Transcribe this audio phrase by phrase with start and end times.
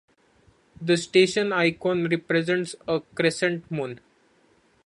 [0.81, 3.99] The station icon represents a crescent moon.